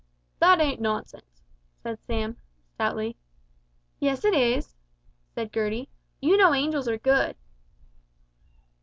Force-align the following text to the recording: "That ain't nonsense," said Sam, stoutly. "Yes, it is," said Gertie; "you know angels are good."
"That 0.39 0.59
ain't 0.59 0.81
nonsense," 0.81 1.43
said 1.83 1.99
Sam, 2.01 2.37
stoutly. 2.73 3.17
"Yes, 3.99 4.25
it 4.25 4.33
is," 4.33 4.73
said 5.35 5.53
Gertie; 5.53 5.89
"you 6.19 6.37
know 6.37 6.55
angels 6.55 6.87
are 6.87 6.97
good." 6.97 7.35